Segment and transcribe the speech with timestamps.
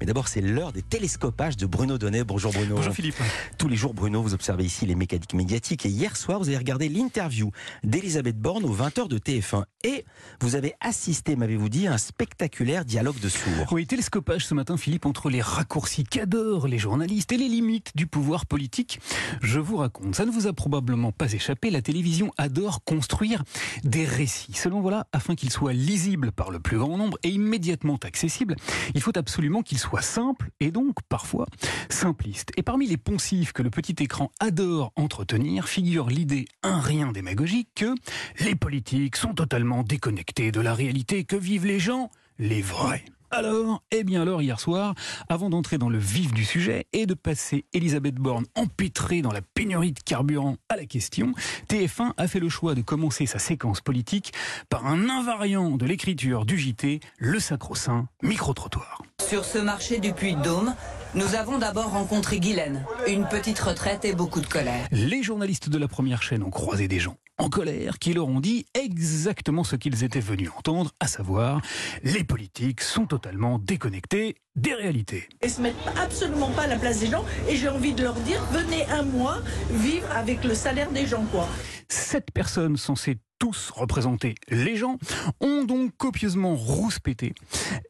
[0.00, 2.22] Mais d'abord, c'est l'heure des télescopages de Bruno Donnet.
[2.22, 2.76] Bonjour Bruno.
[2.76, 3.16] Bonjour Philippe.
[3.58, 5.86] Tous les jours, Bruno, vous observez ici les mécaniques médiatiques.
[5.86, 7.50] Et hier soir, vous avez regardé l'interview
[7.82, 9.64] d'Elisabeth Borne aux 20h de TF1.
[9.82, 10.04] Et
[10.40, 13.72] vous avez assisté, m'avez-vous dit, à un spectaculaire dialogue de sourds.
[13.72, 18.06] Oui, télescopage ce matin, Philippe, entre les raccourcis qu'adorent les journalistes et les limites du
[18.06, 19.00] pouvoir politique.
[19.42, 23.42] Je vous raconte, ça ne vous a probablement pas échappé, la télévision adore construire
[23.82, 24.52] des récits.
[24.52, 28.54] Selon voilà, afin qu'ils soient lisibles par le plus grand nombre et immédiatement accessibles,
[28.94, 31.46] il faut absolument qu'ils soient simples et donc parfois
[31.88, 32.50] simplistes.
[32.56, 37.70] Et parmi les poncifs que le petit écran adore entretenir figure l'idée un rien démagogique
[37.74, 37.94] que
[38.40, 43.04] les politiques sont totalement déconnectés de la réalité que vivent les gens, les vrais.
[43.30, 44.94] Alors, eh bien alors hier soir,
[45.28, 49.42] avant d'entrer dans le vif du sujet et de passer Elisabeth Borne empêtrée dans la
[49.42, 51.34] pénurie de carburant à la question,
[51.68, 54.32] TF1 a fait le choix de commencer sa séquence politique
[54.70, 59.02] par un invariant de l'écriture du JT, le sacro-saint micro-trottoir.
[59.28, 60.74] Sur ce marché du Puy-de-Dôme,
[61.14, 64.88] nous avons d'abord rencontré Guylaine, une petite retraite et beaucoup de colère.
[64.90, 68.40] Les journalistes de la première chaîne ont croisé des gens en colère qui leur ont
[68.40, 71.60] dit exactement ce qu'ils étaient venus entendre, à savoir
[72.02, 75.28] les politiques sont totalement déconnectés des réalités.
[75.42, 77.24] Et se mettent absolument pas à la place des gens.
[77.50, 81.24] Et j'ai envie de leur dire, venez un mois vivre avec le salaire des gens,
[81.30, 81.46] quoi.
[81.90, 84.98] Sept personnes censées tous représenter les gens,
[85.40, 87.34] ont donc copieusement rouspété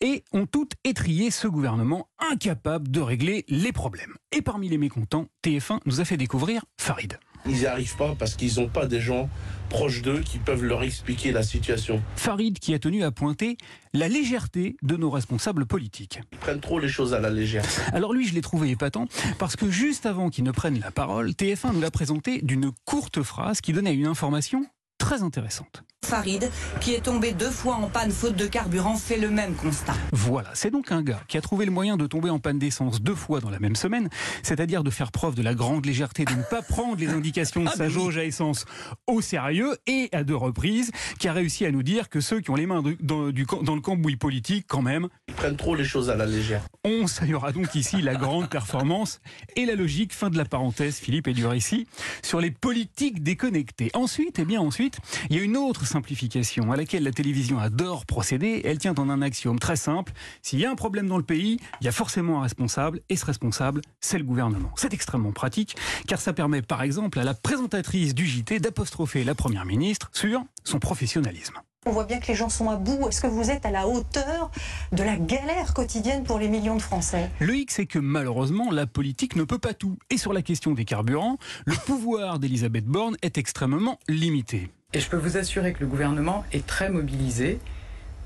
[0.00, 4.14] et ont toutes étrié ce gouvernement incapable de régler les problèmes.
[4.32, 7.18] Et parmi les mécontents, TF1 nous a fait découvrir Farid.
[7.48, 9.28] Ils n'y arrivent pas parce qu'ils n'ont pas des gens
[9.68, 12.02] proches d'eux qui peuvent leur expliquer la situation.
[12.16, 13.56] Farid qui a tenu à pointer
[13.94, 16.20] la légèreté de nos responsables politiques.
[16.32, 17.64] Ils prennent trop les choses à la légère.
[17.92, 19.06] Alors lui, je l'ai trouvé épatant
[19.38, 23.22] parce que juste avant qu'il ne prenne la parole, TF1 nous l'a présenté d'une courte
[23.22, 24.66] phrase qui donnait une information
[25.06, 25.84] très intéressante.
[26.06, 26.48] Farid,
[26.80, 29.94] qui est tombé deux fois en panne faute de carburant, fait le même constat.
[30.12, 33.02] Voilà, c'est donc un gars qui a trouvé le moyen de tomber en panne d'essence
[33.02, 34.08] deux fois dans la même semaine,
[34.44, 37.70] c'est-à-dire de faire preuve de la grande légèreté, de ne pas prendre les indications de
[37.72, 38.66] Ah, sa jauge à essence
[39.08, 42.50] au sérieux, et à deux reprises, qui a réussi à nous dire que ceux qui
[42.50, 46.14] ont les mains dans, le cambouis politique, quand même, Ils prennent trop les choses à
[46.14, 46.62] la légère.
[46.84, 49.20] on saluera donc ici la grande performance
[49.56, 51.88] et la logique, fin de la parenthèse, Philippe, et du récit,
[52.22, 53.90] sur les politiques déconnectées.
[53.94, 54.98] Ensuite, eh bien ensuite,
[55.30, 58.60] il y a une autre simplification à laquelle la télévision adore procéder.
[58.66, 60.12] Elle tient en un axiome très simple.
[60.42, 63.16] S'il y a un problème dans le pays, il y a forcément un responsable, et
[63.16, 64.70] ce responsable, c'est le gouvernement.
[64.76, 65.74] C'est extrêmement pratique,
[66.06, 70.44] car ça permet par exemple à la présentatrice du JT d'apostropher la Première ministre sur
[70.64, 71.54] son professionnalisme.
[71.86, 73.08] On voit bien que les gens sont à bout.
[73.08, 74.50] Est-ce que vous êtes à la hauteur
[74.92, 77.30] de la galère quotidienne pour les millions de Français?
[77.40, 79.96] Le hic, c'est que malheureusement, la politique ne peut pas tout.
[80.10, 84.68] Et sur la question des carburants, le pouvoir d'Elisabeth Borne est extrêmement limité.
[84.96, 87.58] Et je peux vous assurer que le gouvernement est très mobilisé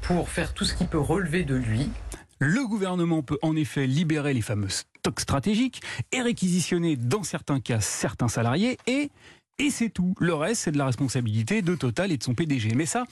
[0.03, 1.91] pour faire tout ce qui peut relever de lui.
[2.39, 5.83] Le gouvernement peut en effet libérer les fameux stocks stratégiques
[6.13, 9.11] et réquisitionner dans certains cas certains salariés et
[9.61, 10.15] et c'est tout.
[10.19, 12.73] Le reste, c'est de la responsabilité de Total et de son PDG.
[12.75, 13.05] Mais ça,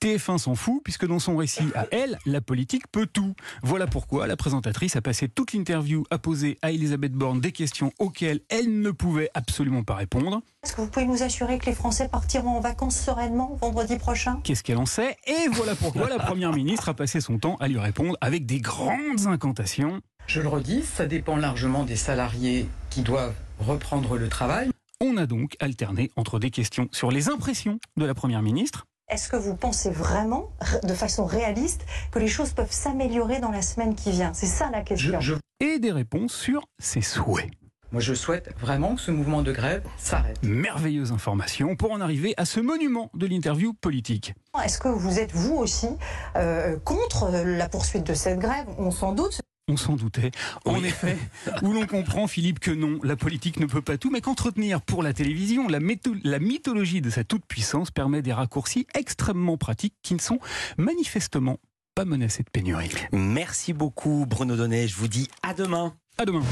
[0.00, 3.34] TF1 s'en fout, puisque dans son récit à elle, la politique peut tout.
[3.62, 7.92] Voilà pourquoi la présentatrice a passé toute l'interview à poser à Elisabeth Borne des questions
[8.00, 10.42] auxquelles elle ne pouvait absolument pas répondre.
[10.64, 14.40] Est-ce que vous pouvez nous assurer que les Français partiront en vacances sereinement vendredi prochain?
[14.42, 15.16] Qu'est-ce qu'elle en sait?
[15.26, 18.58] Et voilà pourquoi la Première ministre a passé son temps à lui répondre avec des
[18.58, 20.00] grandes incantations.
[20.26, 24.71] Je le redis, ça dépend largement des salariés qui doivent reprendre le travail.
[25.04, 29.28] On a donc alterné entre des questions sur les impressions de la Première ministre, Est-ce
[29.28, 30.50] que vous pensez vraiment,
[30.84, 34.32] de façon réaliste, que les choses peuvent s'améliorer dans la semaine qui vient?
[34.32, 35.20] C'est ça la Je- question.
[35.20, 37.50] je- et des réponses sur ses souhaits.
[37.90, 40.38] moi, je souhaite vraiment que ce mouvement de grève s'arrête.
[40.42, 44.32] Merveilleuse information pour en arriver à ce monument de l'interview politique.
[44.64, 45.88] Est-ce que vous êtes vous aussi
[46.36, 48.66] euh, contre la poursuite de cette grève?
[48.78, 49.40] On s'en doute.
[49.68, 50.32] On s'en doutait.
[50.64, 50.86] En Oui.
[50.86, 51.16] effet,
[51.62, 55.02] où l'on comprend, Philippe, que non, la politique ne peut pas tout, mais qu'entretenir pour
[55.04, 55.78] la télévision la,
[56.24, 60.40] la mythologie de sa toute-puissance permet des raccourcis extrêmement pratiques qui ne sont
[60.78, 61.58] manifestement
[61.94, 62.90] pas menacés de pénurie.
[63.12, 64.88] Merci beaucoup Bruno Donnet.
[64.88, 65.94] Je vous dis à demain.
[66.18, 66.42] À demain.